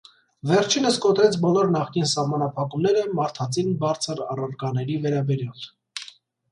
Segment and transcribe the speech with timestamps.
[0.51, 5.71] Վերջինս կոտրեց բոլոր նախկին սահմանափակումները մարդածին բարձր առարկաների վերաբերյալ։